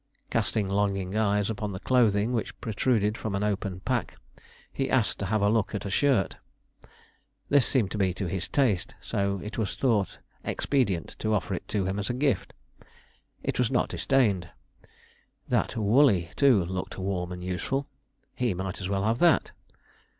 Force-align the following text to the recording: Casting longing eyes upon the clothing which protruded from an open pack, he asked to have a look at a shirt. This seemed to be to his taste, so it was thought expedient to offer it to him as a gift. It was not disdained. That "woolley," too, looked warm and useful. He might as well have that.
Casting 0.31 0.67
longing 0.67 1.15
eyes 1.15 1.47
upon 1.47 1.73
the 1.73 1.79
clothing 1.79 2.33
which 2.33 2.59
protruded 2.59 3.19
from 3.19 3.35
an 3.35 3.43
open 3.43 3.81
pack, 3.81 4.17
he 4.73 4.89
asked 4.89 5.19
to 5.19 5.27
have 5.27 5.43
a 5.43 5.47
look 5.47 5.75
at 5.75 5.85
a 5.85 5.91
shirt. 5.91 6.37
This 7.49 7.67
seemed 7.67 7.91
to 7.91 7.99
be 7.99 8.11
to 8.15 8.25
his 8.25 8.47
taste, 8.47 8.95
so 8.99 9.39
it 9.43 9.59
was 9.59 9.75
thought 9.75 10.17
expedient 10.43 11.15
to 11.19 11.35
offer 11.35 11.53
it 11.53 11.67
to 11.67 11.85
him 11.85 11.99
as 11.99 12.09
a 12.09 12.15
gift. 12.15 12.53
It 13.43 13.59
was 13.59 13.69
not 13.69 13.89
disdained. 13.89 14.49
That 15.47 15.77
"woolley," 15.77 16.31
too, 16.35 16.65
looked 16.65 16.97
warm 16.97 17.31
and 17.31 17.43
useful. 17.43 17.87
He 18.33 18.55
might 18.55 18.81
as 18.81 18.89
well 18.89 19.03
have 19.03 19.19
that. 19.19 19.51